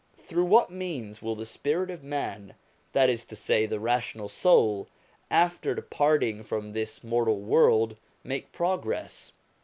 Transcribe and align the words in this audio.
Through 0.17 0.45
what 0.45 0.71
means 0.71 1.21
will 1.21 1.35
the 1.35 1.45
spirit 1.45 1.91
of 1.91 2.03
man, 2.03 2.55
that 2.93 3.07
is 3.07 3.23
to 3.25 3.35
say 3.35 3.67
the 3.67 3.79
rational 3.79 4.29
soul, 4.29 4.87
after 5.29 5.75
departing 5.75 6.41
from 6.41 6.73
this 6.73 7.03
mortal 7.03 7.37
world, 7.39 7.97
make 8.23 8.51
progress 8.51 9.31